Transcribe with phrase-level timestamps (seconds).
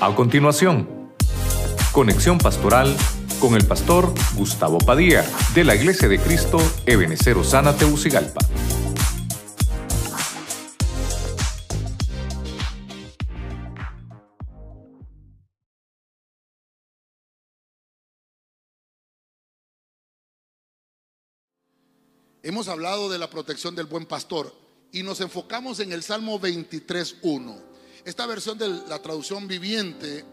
[0.00, 0.88] A continuación,
[1.90, 2.96] conexión pastoral
[3.40, 5.24] con el pastor Gustavo Padilla
[5.56, 8.38] de la Iglesia de Cristo Ebenecer Osana Teucigalpa.
[22.44, 24.54] Hemos hablado de la protección del buen pastor
[24.92, 27.77] y nos enfocamos en el Salmo 23.1.
[28.04, 30.24] Esta versión de la traducción viviente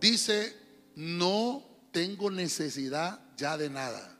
[0.00, 0.56] dice,
[0.94, 4.18] no tengo necesidad ya de nada.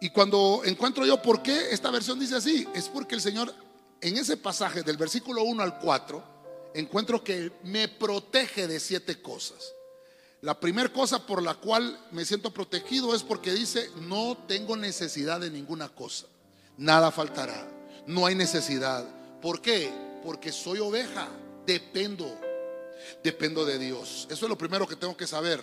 [0.00, 3.54] Y cuando encuentro yo por qué esta versión dice así, es porque el Señor
[4.00, 6.40] en ese pasaje del versículo 1 al 4
[6.74, 9.74] encuentro que me protege de siete cosas.
[10.40, 15.40] La primera cosa por la cual me siento protegido es porque dice, no tengo necesidad
[15.40, 16.26] de ninguna cosa.
[16.78, 17.68] Nada faltará.
[18.06, 19.06] No hay necesidad.
[19.42, 19.92] ¿Por qué?
[20.22, 21.28] Porque soy oveja.
[21.66, 22.38] Dependo.
[23.22, 24.26] Dependo de Dios.
[24.30, 25.62] Eso es lo primero que tengo que saber.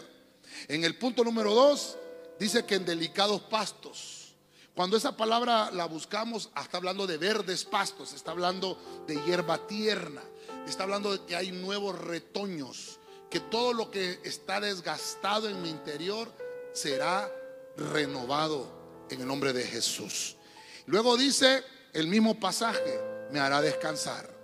[0.67, 1.97] En el punto número dos,
[2.39, 4.35] dice que en delicados pastos.
[4.75, 10.21] Cuando esa palabra la buscamos, está hablando de verdes pastos, está hablando de hierba tierna,
[10.67, 15.69] está hablando de que hay nuevos retoños que todo lo que está desgastado en mi
[15.69, 16.31] interior
[16.73, 17.29] será
[17.75, 20.37] renovado en el nombre de Jesús.
[20.85, 24.36] Luego dice el mismo pasaje, me hará descansar.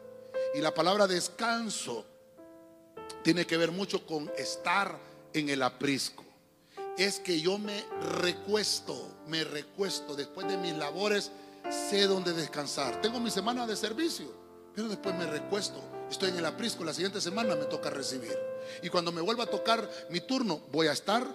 [0.54, 2.06] Y la palabra descanso
[3.23, 4.98] tiene que ver mucho con estar
[5.34, 6.23] en el aprisco.
[6.98, 7.84] Es que yo me
[8.22, 11.31] recuesto, me recuesto después de mis labores,
[11.70, 13.02] sé dónde descansar.
[13.02, 14.28] Tengo mi semana de servicio,
[14.76, 15.81] pero después me recuesto
[16.14, 18.38] estoy en el aprisco, la siguiente semana me toca recibir.
[18.81, 21.26] Y cuando me vuelva a tocar mi turno, voy a estar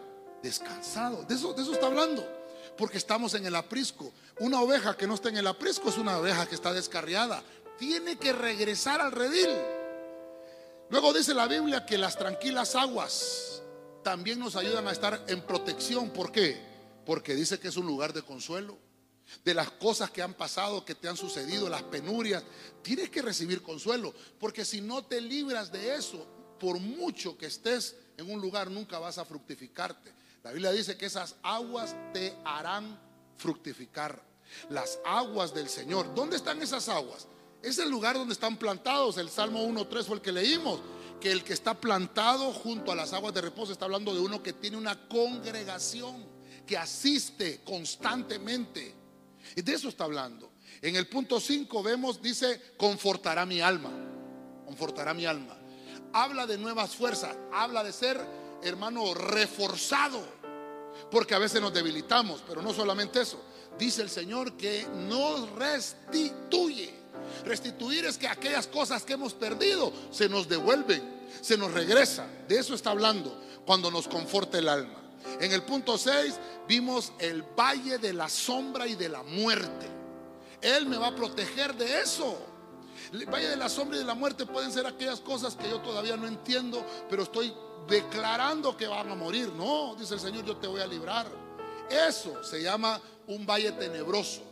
[0.43, 1.25] descansado.
[1.25, 2.27] De eso, de eso está hablando.
[2.77, 4.13] Porque estamos en el aprisco.
[4.39, 7.43] Una oveja que no está en el aprisco es una oveja que está descarriada.
[7.79, 9.51] Tiene que regresar al redil.
[10.91, 13.63] Luego dice la Biblia que las tranquilas aguas
[14.03, 16.11] también nos ayudan a estar en protección.
[16.11, 16.61] ¿Por qué?
[17.05, 18.77] Porque dice que es un lugar de consuelo
[19.45, 22.43] de las cosas que han pasado, que te han sucedido, las penurias,
[22.83, 26.27] tienes que recibir consuelo, porque si no te libras de eso,
[26.59, 30.13] por mucho que estés en un lugar, nunca vas a fructificarte.
[30.43, 32.99] La Biblia dice que esas aguas te harán
[33.37, 34.23] fructificar.
[34.71, 36.15] Las aguas del Señor.
[36.15, 37.29] ¿Dónde están esas aguas?
[37.63, 39.19] Es el lugar donde están plantados.
[39.19, 40.81] El Salmo 1.3 fue el que leímos.
[41.21, 44.41] Que el que está plantado junto a las aguas de reposo está hablando de uno
[44.41, 46.25] que tiene una congregación,
[46.65, 48.95] que asiste constantemente
[49.57, 50.53] y de eso está hablando.
[50.83, 53.91] En el punto 5 vemos, dice, confortará mi alma.
[54.65, 55.57] Confortará mi alma.
[56.13, 57.37] Habla de nuevas fuerzas.
[57.53, 58.21] Habla de ser,
[58.63, 60.23] hermano, reforzado.
[61.11, 63.43] Porque a veces nos debilitamos, pero no solamente eso.
[63.79, 66.95] Dice el Señor que nos restituye.
[67.49, 71.03] Restituir es que aquellas cosas que hemos perdido se nos devuelven,
[71.41, 72.27] se nos regresa.
[72.47, 74.99] De eso está hablando cuando nos conforta el alma.
[75.41, 76.35] En el punto 6
[76.69, 79.87] vimos el valle de la sombra y de la muerte.
[80.61, 82.37] Él me va a proteger de eso.
[83.13, 85.81] El valle de la sombra y de la muerte pueden ser aquellas cosas que yo
[85.81, 87.55] todavía no entiendo, pero estoy
[87.89, 89.51] declarando que van a morir.
[89.55, 91.27] No, dice el Señor, yo te voy a librar.
[91.89, 94.43] Eso se llama un valle tenebroso.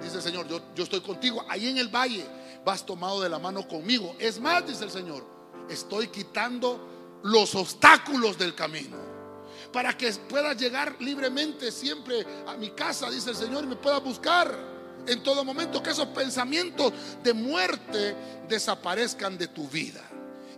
[0.00, 1.44] Dice el Señor, yo, yo estoy contigo.
[1.48, 2.24] Ahí en el valle
[2.64, 4.14] vas tomado de la mano conmigo.
[4.18, 5.24] Es más, dice el Señor,
[5.68, 8.96] estoy quitando los obstáculos del camino
[9.72, 13.98] para que pueda llegar libremente siempre a mi casa, dice el Señor, y me pueda
[13.98, 14.74] buscar
[15.06, 16.92] en todo momento, que esos pensamientos
[17.22, 18.16] de muerte
[18.48, 20.02] desaparezcan de tu vida.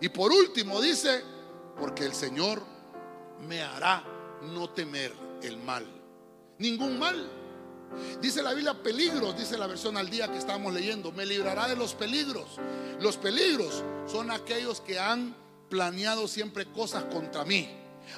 [0.01, 1.23] Y por último dice,
[1.79, 2.63] porque el Señor
[3.47, 4.05] me hará
[4.43, 5.13] no temer
[5.43, 5.87] el mal,
[6.59, 7.29] ningún mal.
[8.21, 11.77] Dice la Biblia peligros, dice la versión al día que estamos leyendo, me librará de
[11.77, 12.59] los peligros.
[13.01, 15.35] Los peligros son aquellos que han
[15.69, 17.69] planeado siempre cosas contra mí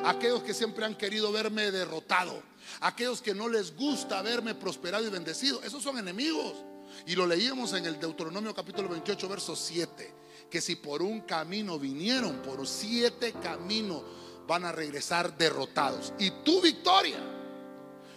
[0.04, 2.42] aquellos que siempre han querido verme derrotado,
[2.80, 6.54] aquellos que no les gusta verme prosperado y bendecido, esos son enemigos.
[7.06, 10.14] Y lo leíamos en el Deuteronomio capítulo 28, verso 7,
[10.50, 14.02] que si por un camino vinieron, por siete caminos
[14.46, 16.12] van a regresar derrotados.
[16.18, 17.18] Y tu victoria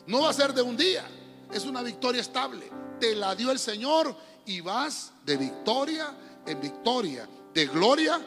[0.08, 1.06] no va a ser de un día,
[1.54, 2.70] es una victoria estable.
[3.00, 4.16] Te la dio el Señor
[4.46, 6.16] y vas de victoria
[6.46, 8.20] en victoria, de gloria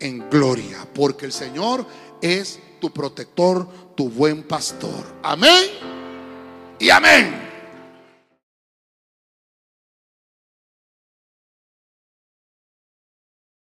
[0.00, 1.84] en gloria, porque el Señor
[2.22, 5.18] es tu protector, tu buen pastor.
[5.22, 5.66] Amén
[6.78, 7.47] y amén.